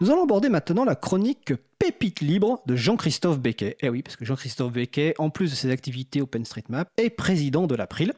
Nous 0.00 0.12
allons 0.12 0.22
aborder 0.22 0.48
maintenant 0.48 0.84
la 0.84 0.94
chronique 0.94 1.52
Pépite 1.80 2.20
libre 2.20 2.62
de 2.66 2.76
Jean-Christophe 2.76 3.40
Becquet. 3.40 3.76
Eh 3.80 3.88
oui, 3.88 4.04
parce 4.04 4.14
que 4.14 4.24
Jean-Christophe 4.24 4.72
Becquet, 4.72 5.14
en 5.18 5.28
plus 5.28 5.50
de 5.50 5.56
ses 5.56 5.72
activités 5.72 6.22
OpenStreetMap, 6.22 6.88
est 6.96 7.10
président 7.10 7.66
de 7.66 7.74
l'April. 7.74 8.12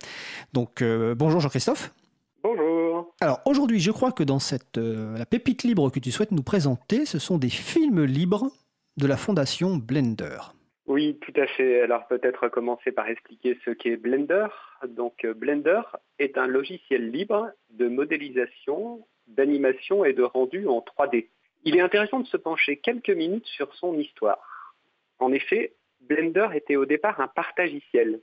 Donc 0.53 0.83
euh, 0.83 1.15
bonjour 1.15 1.41
Jean-Christophe. 1.41 1.95
Bonjour. 2.43 3.15
Alors 3.23 3.41
aujourd'hui, 3.47 3.81
je 3.81 3.91
crois 3.93 4.13
que 4.13 4.23
dans 4.23 4.41
cette 4.41 4.77
euh, 4.77 5.17
la 5.17 5.25
pépite 5.25 5.63
libre 5.63 5.91
que 5.91 6.01
tu 6.01 6.11
souhaites 6.11 6.33
nous 6.33 6.43
présenter, 6.43 7.07
ce 7.07 7.19
sont 7.19 7.39
des 7.39 7.49
films 7.49 8.05
libres 8.05 8.51
de 8.99 9.07
la 9.07 9.17
fondation 9.17 9.77
Blender. 9.77 10.37
Oui, 10.85 11.19
tout 11.23 11.41
à 11.41 11.47
fait. 11.47 11.81
Alors 11.81 12.07
peut-être 12.09 12.49
commencer 12.49 12.93
par 12.93 13.09
expliquer 13.09 13.59
ce 13.65 13.71
qu'est 13.71 13.97
Blender. 13.97 14.49
Donc 14.87 15.25
euh, 15.25 15.33
Blender 15.33 15.81
est 16.19 16.37
un 16.37 16.47
logiciel 16.47 17.11
libre 17.11 17.49
de 17.71 17.89
modélisation, 17.89 19.07
d'animation 19.29 20.05
et 20.05 20.13
de 20.13 20.25
rendu 20.25 20.67
en 20.67 20.81
3D. 20.81 21.29
Il 21.65 21.77
est 21.77 21.81
intéressant 21.81 22.21
de 22.21 22.27
se 22.27 22.39
pencher 22.39 22.79
quelques 22.79 23.11
minutes 23.11 23.47
sur 23.47 23.75
son 23.75 23.99
histoire. 23.99 24.75
En 25.19 25.33
effet, 25.33 25.75
Blender 26.01 26.49
était 26.55 26.77
au 26.77 26.87
départ 26.87 27.21
un 27.21 27.29
partagiciel. 27.29 28.21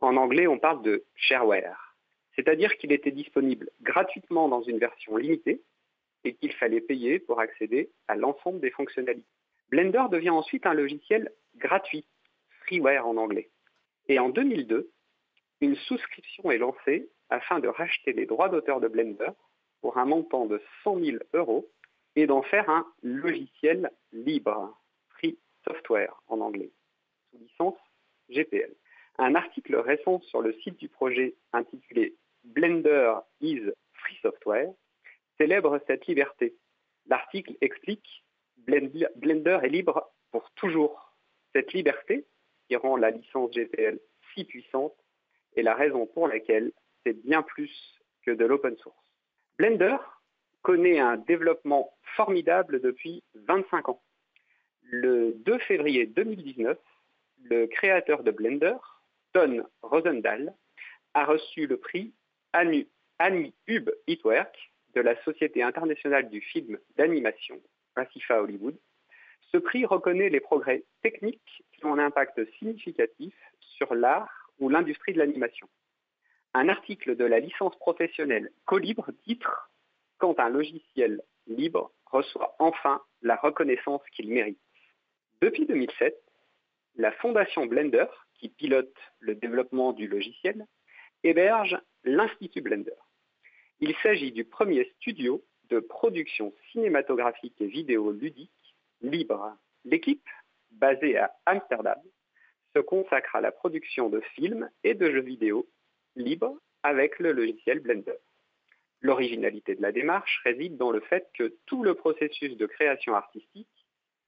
En 0.00 0.16
anglais, 0.16 0.46
on 0.46 0.58
parle 0.58 0.82
de 0.82 1.04
shareware, 1.14 1.96
c'est-à-dire 2.34 2.76
qu'il 2.78 2.92
était 2.92 3.10
disponible 3.10 3.70
gratuitement 3.82 4.48
dans 4.48 4.62
une 4.62 4.78
version 4.78 5.16
limitée 5.16 5.60
et 6.24 6.34
qu'il 6.34 6.52
fallait 6.54 6.80
payer 6.80 7.18
pour 7.18 7.40
accéder 7.40 7.90
à 8.08 8.16
l'ensemble 8.16 8.60
des 8.60 8.70
fonctionnalités. 8.70 9.28
Blender 9.68 10.04
devient 10.10 10.30
ensuite 10.30 10.64
un 10.64 10.74
logiciel 10.74 11.32
gratuit, 11.56 12.06
freeware 12.64 13.06
en 13.06 13.18
anglais. 13.18 13.50
Et 14.08 14.18
en 14.18 14.30
2002, 14.30 14.90
une 15.60 15.76
souscription 15.76 16.50
est 16.50 16.58
lancée 16.58 17.08
afin 17.28 17.60
de 17.60 17.68
racheter 17.68 18.12
les 18.12 18.26
droits 18.26 18.48
d'auteur 18.48 18.80
de 18.80 18.88
Blender 18.88 19.30
pour 19.82 19.98
un 19.98 20.06
montant 20.06 20.46
de 20.46 20.62
100 20.82 21.00
000 21.00 21.18
euros 21.34 21.70
et 22.16 22.26
d'en 22.26 22.42
faire 22.42 22.68
un 22.70 22.86
logiciel 23.02 23.90
libre, 24.12 24.76
free 25.08 25.38
software 25.66 26.14
en 26.28 26.40
anglais, 26.40 26.70
sous 27.30 27.38
licence 27.38 27.78
GPL. 28.28 28.74
Un 29.18 29.34
article 29.34 29.76
récent 29.76 30.20
sur 30.20 30.40
le 30.40 30.52
site 30.60 30.78
du 30.78 30.88
projet 30.88 31.34
intitulé 31.52 32.16
Blender 32.44 33.14
is 33.40 33.62
free 33.92 34.16
software 34.22 34.72
célèbre 35.38 35.80
cette 35.86 36.06
liberté. 36.06 36.54
L'article 37.06 37.56
explique 37.60 38.24
Blender 38.56 39.58
est 39.62 39.68
libre 39.68 40.10
pour 40.30 40.50
toujours. 40.52 41.14
Cette 41.52 41.72
liberté, 41.72 42.26
qui 42.66 42.76
rend 42.76 42.96
la 42.96 43.10
licence 43.10 43.50
GPL 43.50 44.00
si 44.32 44.44
puissante, 44.44 44.94
est 45.56 45.62
la 45.62 45.74
raison 45.74 46.06
pour 46.06 46.28
laquelle 46.28 46.72
c'est 47.04 47.12
bien 47.24 47.42
plus 47.42 47.70
que 48.22 48.30
de 48.30 48.44
l'open 48.44 48.76
source. 48.78 48.96
Blender 49.58 49.96
connaît 50.64 50.98
un 50.98 51.18
développement 51.18 51.92
formidable 52.16 52.80
depuis 52.80 53.22
25 53.34 53.90
ans. 53.90 54.02
Le 54.82 55.34
2 55.44 55.58
février 55.58 56.06
2019, 56.06 56.78
le 57.44 57.66
créateur 57.66 58.22
de 58.22 58.30
Blender, 58.30 58.76
Don 59.34 59.64
Rosendahl, 59.82 60.54
a 61.12 61.26
reçu 61.26 61.66
le 61.66 61.76
prix 61.76 62.14
Annie 62.54 62.88
Hub 63.68 63.90
Hitwerk 64.06 64.72
de 64.94 65.02
la 65.02 65.22
Société 65.22 65.62
internationale 65.62 66.30
du 66.30 66.40
film 66.40 66.78
d'animation, 66.96 67.60
ASIFA 67.96 68.42
Hollywood. 68.42 68.78
Ce 69.52 69.58
prix 69.58 69.84
reconnaît 69.84 70.30
les 70.30 70.40
progrès 70.40 70.84
techniques 71.02 71.62
qui 71.72 71.84
ont 71.84 71.92
un 71.92 71.98
impact 71.98 72.40
significatif 72.58 73.34
sur 73.60 73.94
l'art 73.94 74.50
ou 74.58 74.70
l'industrie 74.70 75.12
de 75.12 75.18
l'animation. 75.18 75.68
Un 76.54 76.70
article 76.70 77.16
de 77.16 77.24
la 77.24 77.40
licence 77.40 77.76
professionnelle 77.78 78.50
Colibre 78.64 79.10
titre 79.24 79.70
quand 80.24 80.40
un 80.40 80.48
logiciel 80.48 81.20
libre 81.46 81.92
reçoit 82.06 82.56
enfin 82.58 83.02
la 83.20 83.36
reconnaissance 83.36 84.00
qu'il 84.16 84.30
mérite. 84.30 84.58
Depuis 85.42 85.66
2007, 85.66 86.18
la 86.94 87.12
fondation 87.12 87.66
Blender, 87.66 88.06
qui 88.32 88.48
pilote 88.48 88.96
le 89.20 89.34
développement 89.34 89.92
du 89.92 90.08
logiciel, 90.08 90.64
héberge 91.24 91.78
l'Institut 92.04 92.62
Blender. 92.62 92.96
Il 93.80 93.94
s'agit 94.02 94.32
du 94.32 94.46
premier 94.46 94.90
studio 94.96 95.44
de 95.68 95.80
production 95.80 96.54
cinématographique 96.72 97.60
et 97.60 97.66
vidéo 97.66 98.10
ludique 98.10 98.74
libre. 99.02 99.54
L'équipe, 99.84 100.26
basée 100.70 101.18
à 101.18 101.36
Amsterdam, 101.44 102.00
se 102.74 102.78
consacre 102.78 103.36
à 103.36 103.42
la 103.42 103.52
production 103.52 104.08
de 104.08 104.22
films 104.34 104.70
et 104.84 104.94
de 104.94 105.10
jeux 105.10 105.20
vidéo 105.20 105.68
libres 106.16 106.56
avec 106.82 107.18
le 107.18 107.32
logiciel 107.32 107.80
Blender. 107.80 108.16
L'originalité 109.04 109.74
de 109.74 109.82
la 109.82 109.92
démarche 109.92 110.40
réside 110.44 110.78
dans 110.78 110.90
le 110.90 111.00
fait 111.00 111.28
que 111.34 111.54
tout 111.66 111.84
le 111.84 111.94
processus 111.94 112.56
de 112.56 112.64
création 112.64 113.14
artistique, 113.14 113.68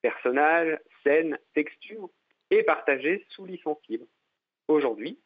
personnages, 0.03 0.79
scènes, 1.03 1.39
textures, 1.55 2.11
est 2.51 2.63
partagé 2.63 3.25
sous 3.31 3.47
licence 3.47 3.79
libre. 3.89 4.05
Aujourd'hui, 4.69 5.19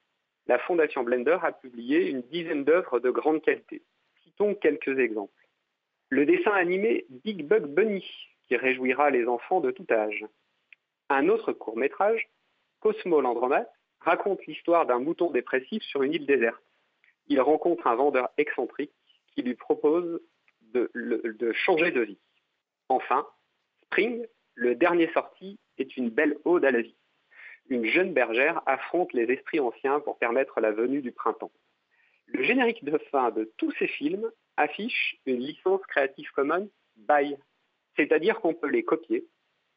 la 0.47 0.61
Fondation 0.61 1.03
Blender 1.03 1.39
a 1.43 1.51
publié 1.51 2.09
une 2.09 2.23
dizaine 2.23 2.63
d'œuvres 2.63 3.01
de 3.01 3.11
grande 3.11 3.43
qualité. 3.43 3.83
Citons 4.23 4.55
quelques 4.55 4.97
exemples. 5.01 5.49
Le 6.11 6.27
dessin 6.27 6.53
animé 6.53 7.07
Big 7.09 7.45
Bug 7.45 7.67
Bunny, 7.67 8.09
qui 8.47 8.57
réjouira 8.57 9.11
les 9.11 9.27
enfants 9.27 9.61
de 9.61 9.73
tout 9.73 9.87
âge. 9.91 10.25
Un 11.09 11.29
autre 11.29 11.53
court 11.53 11.77
métrage, 11.77 12.31
Cosmo 12.79 13.21
l'Andromate, 13.21 13.73
raconte 13.99 14.47
l'histoire 14.47 14.87
d'un 14.87 15.01
mouton 15.01 15.33
dépressif 15.33 15.83
sur 15.83 16.05
une 16.05 16.15
île 16.15 16.27
déserte. 16.27 16.63
Il 17.27 17.41
rencontre 17.41 17.89
un 17.89 17.97
vendeur 17.97 18.31
excentrique 18.39 18.93
qui 19.35 19.43
lui 19.43 19.55
propose 19.55 20.21
de, 20.63 20.91
changer 21.53 21.91
de 21.91 22.03
vie. 22.03 22.19
Enfin, 22.89 23.27
Spring, 23.85 24.27
le 24.55 24.75
dernier 24.75 25.11
sorti, 25.13 25.59
est 25.79 25.97
une 25.97 26.11
belle 26.11 26.37
ode 26.45 26.65
à 26.65 26.71
la 26.71 26.83
vie. 26.83 26.97
Une 27.69 27.87
jeune 27.87 28.13
bergère 28.13 28.63
affronte 28.67 29.13
les 29.13 29.25
esprits 29.33 29.61
anciens 29.61 30.01
pour 30.01 30.19
permettre 30.19 30.61
la 30.61 30.73
venue 30.73 31.03
du 31.03 31.13
printemps. 31.13 31.53
Le 32.27 32.43
générique 32.43 32.85
de 32.85 32.99
fin 33.11 33.31
de 33.31 33.53
tous 33.57 33.73
ces 33.79 33.89
films 33.89 34.31
affiche 34.57 35.17
une 35.27 35.41
licence 35.41 35.81
Creative 35.89 36.31
Commons 36.33 36.71
by, 36.97 37.37
c'est-à-dire 37.97 38.41
qu'on 38.41 38.55
peut 38.55 38.69
les 38.69 38.85
copier, 38.85 39.27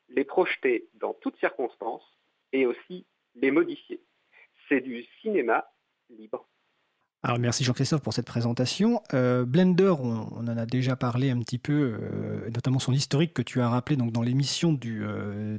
les 0.09 0.25
projeter 0.25 0.87
dans 0.95 1.13
toutes 1.13 1.37
circonstances 1.37 2.05
et 2.51 2.65
aussi 2.65 3.05
les 3.35 3.51
modifier. 3.51 4.01
C'est 4.67 4.81
du 4.81 5.03
cinéma 5.21 5.67
libre. 6.09 6.47
Alors 7.25 7.39
merci 7.39 7.63
Jean-Christophe 7.63 8.01
pour 8.01 8.13
cette 8.13 8.25
présentation. 8.25 9.01
Euh, 9.13 9.45
Blender, 9.45 9.93
on, 9.97 10.27
en 10.35 10.57
a 10.57 10.65
déjà 10.65 10.97
parlé 10.97 11.29
un 11.29 11.39
petit 11.39 11.57
peu, 11.57 11.97
euh, 11.97 12.49
notamment 12.53 12.79
son 12.79 12.91
historique 12.91 13.33
que 13.33 13.41
tu 13.41 13.61
as 13.61 13.69
rappelé 13.69 13.95
donc, 13.95 14.11
dans 14.11 14.21
l'émission 14.21 14.73
du 14.73 15.05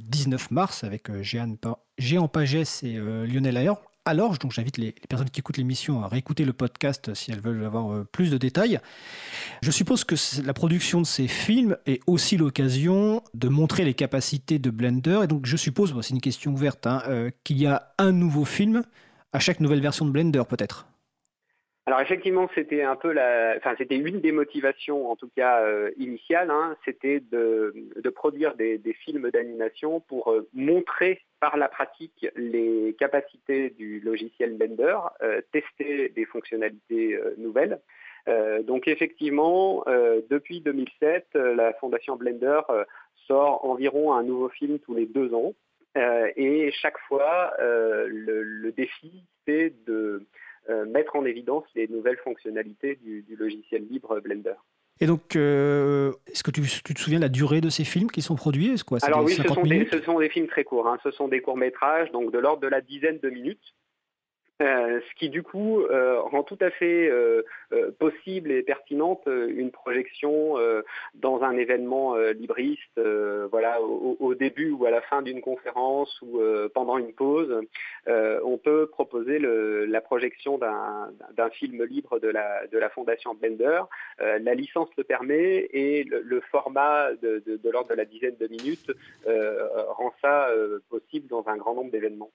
19 0.02 0.42
euh, 0.42 0.47
mars 0.50 0.84
avec 0.84 1.10
Géant, 1.22 1.56
Géant 1.97 2.28
Pagès 2.28 2.82
et 2.82 2.98
Lionel 2.98 3.56
Ayer. 3.56 3.72
Alors, 4.04 4.36
donc 4.36 4.52
j'invite 4.52 4.76
les, 4.76 4.88
les, 4.88 5.06
personnes 5.08 5.30
qui 5.30 5.41
écoutent 5.41 5.56
l'émission 5.56 6.04
à 6.04 6.08
réécouter 6.08 6.44
le 6.44 6.52
podcast 6.52 7.14
si 7.14 7.30
elles 7.32 7.41
veulent 7.41 7.64
avoir 7.64 8.04
plus 8.08 8.31
de 8.31 8.36
détails. 8.36 8.78
Je 9.62 9.70
suppose 9.70 10.04
que 10.04 10.16
la 10.44 10.52
production 10.52 11.00
de 11.00 11.06
ces 11.06 11.28
films 11.28 11.78
est 11.86 12.02
aussi 12.06 12.36
l'occasion 12.36 13.22
de 13.32 13.48
montrer 13.48 13.86
les 13.86 13.94
capacités 13.94 14.58
de 14.58 14.69
Blender. 14.69 15.20
Et 15.25 15.26
donc 15.26 15.46
je 15.46 15.56
suppose, 15.56 15.98
c'est 16.02 16.12
une 16.12 16.20
question 16.20 16.52
ouverte, 16.52 16.86
hein, 16.86 17.31
qu'il 17.42 17.56
y 17.56 17.64
a 17.66 17.94
un 17.96 18.12
nouveau 18.12 18.44
film 18.44 18.82
à 19.32 19.38
chaque 19.38 19.60
nouvelle 19.60 19.81
version 19.81 20.04
de 20.04 20.10
Blender 20.10 20.42
peut-être. 20.46 20.86
Alors 21.94 22.03
effectivement, 22.03 22.50
c'était 22.56 22.82
un 22.82 22.97
peu 22.97 23.12
la, 23.12 23.55
enfin 23.56 23.77
c'était 23.78 23.94
une 23.94 24.21
des 24.21 24.32
motivations, 24.32 25.12
en 25.12 25.15
tout 25.15 25.31
cas 25.37 25.62
euh, 25.62 25.93
initiales, 25.97 26.50
hein, 26.50 26.77
c'était 26.84 27.21
de, 27.21 27.72
de, 27.94 28.10
produire 28.10 28.56
des, 28.56 28.78
des 28.78 28.94
films 28.94 29.31
d'animation 29.31 30.00
pour 30.00 30.32
euh, 30.32 30.49
montrer 30.53 31.21
par 31.38 31.56
la 31.56 31.69
pratique 31.69 32.27
les 32.34 32.97
capacités 32.99 33.71
du 33.71 34.00
logiciel 34.00 34.56
Blender, 34.56 34.97
euh, 35.22 35.41
tester 35.53 36.09
des 36.09 36.25
fonctionnalités 36.25 37.16
nouvelles. 37.37 37.78
donc 38.65 38.88
effectivement, 38.88 39.84
depuis 40.31 40.61
2007, 40.62 41.28
la 41.34 41.75
fondation 41.75 42.16
Blender 42.16 42.61
sort 43.28 43.65
environ 43.65 44.14
un 44.14 44.25
nouveau 44.25 44.49
film 44.49 44.81
tous 44.81 44.94
les 44.96 45.06
deux 45.06 45.32
ans, 45.32 45.52
et 45.94 46.73
chaque 46.73 46.99
fois, 47.06 47.55
le, 47.61 48.43
le 48.43 48.73
défi 48.73 49.23
c'est 49.46 49.75
de 49.87 49.93
euh, 49.93 50.26
mettre 50.87 51.16
en 51.16 51.25
évidence 51.25 51.64
les 51.75 51.88
nouvelles 51.88 52.16
fonctionnalités 52.19 52.96
du, 52.96 53.37
logiciel 53.37 53.87
libre 53.88 54.20
Blender. 54.20 54.55
Et 55.00 55.06
donc, 55.06 55.34
euh, 55.34 56.12
est-ce 56.28 56.43
que 56.44 56.50
tu, 56.50 56.62
te 56.62 57.00
souviens 57.00 57.19
de 57.19 57.25
la 57.25 57.28
durée 57.28 57.61
de 57.61 57.69
ces 57.69 57.84
films 57.84 58.11
qui 58.11 58.22
sont 58.22 58.37
produits? 58.37 58.76
Quoi, 58.87 58.99
Alors 59.02 59.25
oui, 59.25 59.32
ce 59.32 59.43
sont, 59.43 59.62
des, 59.62 59.88
ce 59.90 60.00
sont, 60.02 60.20
des, 60.20 60.28
films 60.28 60.46
très 60.46 60.62
courts. 60.62 60.87
Hein. 60.87 60.99
Ce 61.02 61.11
sont 61.11 61.26
des 61.26 61.40
courts 61.40 61.56
métrages, 61.56 62.11
donc 62.12 62.32
de 62.32 62.38
l'ordre 62.38 62.62
de 62.62 62.69
la 62.69 62.81
dizaine 62.81 63.19
de 63.19 63.28
minutes. 63.28 63.75
Euh, 64.62 65.01
ce 65.01 65.15
qui 65.17 65.31
du 65.31 65.43
coup 65.43 65.81
euh, 65.81 66.21
rend 66.21 66.45
tout 66.45 66.59
à 66.61 66.71
fait 66.71 67.09
euh, 67.11 67.43
possible 67.99 68.53
et 68.53 68.62
pertinente 68.62 69.27
une 69.27 69.73
projection 69.73 70.55
dans 71.15 71.43
un 71.43 71.56
événement 71.56 72.17
libriste, 72.17 73.01
voilà, 73.51 73.81
au, 73.83 74.35
début 74.35 74.71
ou 74.71 74.87
à 74.87 74.91
la 74.91 75.01
fin 75.03 75.23
d'une 75.23 75.41
conférence 75.41 76.21
ou 76.23 76.41
pendant 76.73 76.99
une 76.99 77.12
pause. 77.12 77.62
on 78.06 78.59
peut 78.59 78.87
proposer 78.87 79.39
la 79.41 80.01
projection 80.01 80.59
d'un 80.59 81.51
film 81.51 81.83
libre 81.85 82.21
de 82.21 82.29
la, 82.29 82.67
de 82.69 82.79
la 82.79 82.91
Fondation 82.91 83.35
Blender. 83.35 83.83
la 84.19 84.55
licence 84.55 84.89
le 84.97 85.05
permet 85.05 85.69
et 85.73 86.05
le, 86.05 86.41
format 86.53 87.12
de, 87.23 87.43
de 87.47 87.71
l'ordre 87.71 87.91
de 87.91 87.95
la 87.95 88.05
dizaine 88.05 88.37
de 88.37 88.47
minutes 88.47 88.93
rend 89.27 90.15
ça 90.21 90.49
possible 90.91 91.27
dans 91.29 91.49
un 91.49 91.56
grand 91.56 91.75
nombre 91.75 91.91
d'événements. 91.91 92.31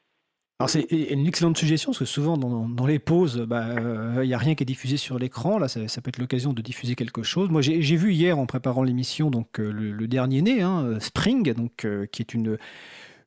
C'est 0.67 0.91
une 0.91 1.25
excellente 1.25 1.57
suggestion 1.57 1.91
parce 1.91 1.99
que 1.99 2.05
souvent 2.05 2.35
dans, 2.35 2.85
les 2.85 2.99
pauses, 2.99 3.37
il 3.39 3.45
bah, 3.45 3.65
n'y 3.65 4.33
euh, 4.33 4.35
a 4.35 4.37
rien 4.37 4.55
qui 4.55 4.63
est 4.63 4.65
diffusé 4.65 4.97
sur 4.97 5.17
l'écran. 5.17 5.57
Là, 5.57 5.69
ça, 5.69 6.01
peut 6.01 6.09
être 6.09 6.17
l'occasion 6.17 6.51
de 6.51 6.61
diffuser 6.61 6.95
quelque 6.95 7.23
chose. 7.23 7.49
Moi, 7.49 7.61
j'ai 7.61 7.95
vu 7.95 8.11
hier 8.11 8.37
en 8.37 8.45
préparant 8.45 8.83
l'émission 8.83 9.31
donc 9.31 9.59
euh, 9.59 9.71
le, 9.71 10.07
dernier 10.07 10.41
né, 10.41 10.61
hein, 10.61 10.97
Spring, 10.99 11.53
euh, 11.85 12.05
qui 12.07 12.21
est 12.21 12.33
une 12.33 12.57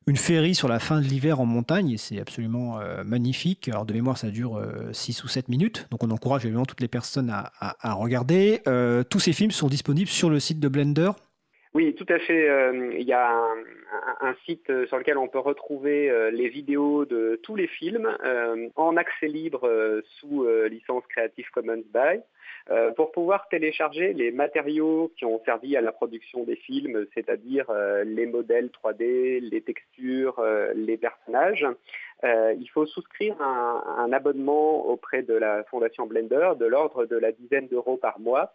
une 0.05 0.17
féerie 0.17 0.53
sur 0.53 0.67
la 0.67 0.79
fin 0.79 0.99
de 0.99 1.05
l'hiver 1.05 1.39
en 1.39 1.45
montagne 1.45 1.91
et 1.91 1.97
c'est 1.97 2.19
absolument 2.19 2.77
magnifique. 3.05 3.69
Alors 3.69 3.85
de 3.85 3.93
mémoire, 3.93 4.17
ça 4.17 4.31
dure 4.31 4.61
6 4.91 5.23
ou 5.23 5.29
7 5.29 5.47
minutes, 5.47 5.87
donc 5.91 6.03
on 6.03 6.11
encourage 6.11 6.43
évidemment 6.43 6.65
toutes 6.65 6.81
les 6.81 6.89
personnes 6.89 7.31
à 7.31 7.93
regarder. 7.93 8.59
tous 9.09 9.21
ces 9.21 9.31
films 9.31 9.51
sont 9.51 9.69
disponibles 9.69 10.09
sur 10.09 10.29
le 10.29 10.41
site 10.41 10.59
de 10.59 10.67
Blender. 10.67 11.11
Oui, 11.75 11.95
tout 11.95 12.05
à 12.09 12.19
fait. 12.19 12.47
Euh, 12.47 12.93
il 12.99 13.07
y 13.07 13.13
a 13.13 13.47
un, 14.21 14.35
site 14.45 14.69
euh, 14.69 14.85
sur 14.85 14.99
lequel 14.99 15.17
on 15.17 15.27
peut 15.27 15.39
retrouver 15.39 16.07
euh, 16.07 16.29
les 16.29 16.47
vidéos 16.47 17.05
de 17.05 17.39
tous 17.41 17.55
les 17.55 17.65
films 17.65 18.15
en 18.75 18.95
accès 18.95 19.27
libre 19.27 20.01
sous 20.19 20.45
licence 20.69 21.03
Creative 21.07 21.49
Commons 21.51 21.83
by. 21.93 22.21
pour 22.95 23.11
pouvoir 23.11 23.47
télécharger 23.49 24.13
les 24.13 24.31
matériaux 24.31 25.11
qui 25.17 25.25
ont 25.25 25.41
servi 25.45 25.75
à 25.75 25.81
la 25.81 25.91
production 25.91 26.43
des 26.43 26.55
films, 26.55 27.05
c'est-à-dire 27.13 27.65
les 28.05 28.25
modèles 28.25 28.69
3D, 28.69 29.39
les 29.39 29.61
textures, 29.61 30.41
les 30.75 30.97
personnages, 30.97 31.65
il 32.23 32.69
faut 32.73 32.85
souscrire 32.85 33.41
un, 33.41 33.83
un, 33.97 34.13
abonnement 34.13 34.87
auprès 34.87 35.23
de 35.23 35.33
la 35.33 35.63
Fondation 35.65 36.07
Blender 36.07 36.51
de 36.59 36.65
l'ordre 36.65 37.05
de 37.05 37.17
la 37.17 37.31
dizaine 37.31 37.67
d'euros 37.67 37.97
par 37.97 38.19
mois 38.19 38.53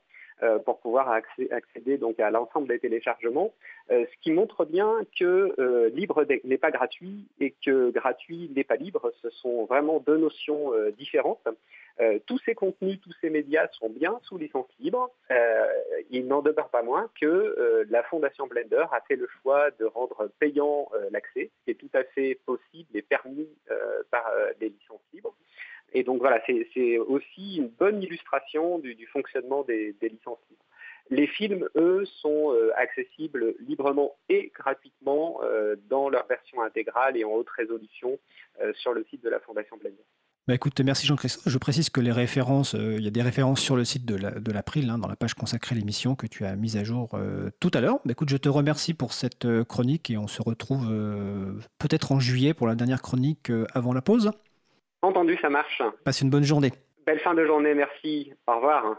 pour 0.65 0.79
pouvoir 0.79 1.11
accéder 1.11 1.99
donc 1.99 2.21
à 2.21 2.31
l'ensemble 2.31 2.69
des 2.69 2.79
téléchargements, 2.79 3.53
euh, 3.91 4.05
ce 4.05 4.23
qui 4.23 4.33
montre 4.33 4.65
bien 4.65 5.01
que 5.19 5.55
euh, 5.59 5.89
libre 5.91 6.25
n'est 6.45 6.59
pas 6.59 6.71
gratuit 6.71 7.27
et 7.41 7.55
que 7.65 7.91
gratuit 7.91 8.51
n'est 8.55 8.65
pas 8.65 8.77
libre. 8.77 9.13
Ce 9.23 9.31
sont 9.31 9.65
vraiment 9.65 10.01
deux 10.01 10.17
notions 10.17 10.73
différentes. 10.97 11.47
tous 12.27 12.39
ces 12.45 12.55
contenus, 12.55 13.01
tous 13.01 13.15
ces 13.21 13.31
médias 13.31 13.69
sont 13.73 13.89
bien 13.89 14.21
sous 14.23 14.39
licence 14.39 14.69
libre. 14.79 15.11
il 16.11 16.27
n'en 16.27 16.43
demeure 16.43 16.69
pas 16.69 16.83
moins 16.83 17.11
que 17.21 17.87
la 17.91 18.03
Fondation 18.05 18.47
Blender 18.47 18.85
a 18.93 19.01
fait 19.09 19.17
le 19.17 19.29
choix 19.41 19.71
de 19.73 19.85
rendre 19.85 20.31
payant 20.39 20.89
l'accès, 21.11 21.51
ce 21.59 21.65
qui 21.65 21.71
est 21.73 21.75
tout 21.75 21.91
à 21.95 22.05
fait 22.05 22.39
possible 22.47 22.89
et 22.95 23.03
permis 23.03 23.49
par 24.11 24.31
les 24.61 24.69
licences 24.69 25.03
libres. 25.13 25.35
Et 25.93 26.03
donc 26.03 26.21
voilà, 26.21 26.41
c'est 26.47 26.99
aussi 26.99 27.57
une 27.57 27.69
bonne 27.69 28.03
illustration 28.03 28.79
du, 28.79 29.07
fonctionnement 29.07 29.63
des, 29.65 29.95
licences 30.03 30.39
libres. 30.51 30.65
Les 31.11 31.27
films, 31.27 31.67
eux, 31.77 32.05
sont 32.21 32.53
euh, 32.53 32.71
accessibles 32.77 33.55
librement 33.67 34.17
et 34.29 34.53
gratuitement 34.55 35.41
euh, 35.43 35.77
dans 35.89 36.11
leur 36.11 36.27
version 36.27 36.61
intégrale 36.61 37.17
et 37.17 37.25
en 37.25 37.31
haute 37.31 37.49
résolution 37.49 38.19
euh, 38.61 38.75
sur 38.75 38.93
le 38.93 39.07
site 39.09 39.23
de 39.23 39.31
la 39.31 39.41
Fondation 39.41 39.79
Blender. 39.79 40.05
Bah 40.47 40.55
écoute, 40.55 40.79
merci 40.81 41.07
Jean-Christophe. 41.07 41.51
Je 41.51 41.59
précise 41.59 41.89
que 41.89 42.01
les 42.01 42.13
références, 42.13 42.75
il 42.75 43.03
y 43.03 43.07
a 43.07 43.11
des 43.11 43.21
références 43.21 43.61
sur 43.61 43.77
le 43.77 43.85
site 43.85 44.07
de 44.07 44.51
l'April, 44.51 44.87
la, 44.87 44.95
hein, 44.95 44.99
dans 44.99 45.09
la 45.09 45.17
page 45.17 45.35
consacrée 45.35 45.75
à 45.75 45.79
l'émission 45.79 46.15
que 46.15 46.27
tu 46.27 46.47
as 46.47 46.57
mise 46.57 46.79
à 46.79 46.85
jour 46.85 47.19
tout 47.61 47.71
à 47.75 47.83
l'heure. 47.83 48.01
Bah 48.07 48.13
écoute, 48.13 48.31
je 48.31 48.39
te 48.39 48.49
remercie 48.49 48.95
pour 48.95 49.13
cette 49.13 49.47
chronique 49.65 50.09
et 50.09 50.17
on 50.17 50.27
se 50.27 50.41
retrouve 50.41 50.89
peut-être 51.79 52.13
en 52.13 52.19
juillet 52.19 52.55
pour 52.55 52.67
la 52.67 52.77
dernière 52.77 53.03
chronique 53.03 53.53
avant 53.75 53.93
la 53.93 54.01
pause. 54.01 54.31
Entendu, 55.03 55.39
ça 55.41 55.49
marche. 55.49 55.83
Passe 56.05 56.21
une 56.21 56.31
bonne 56.31 56.45
journée. 56.45 56.73
Belle 57.07 57.21
fin 57.21 57.35
de 57.35 57.45
journée, 57.47 57.75
merci. 57.75 58.33
Au 58.47 58.57
revoir. 58.57 58.99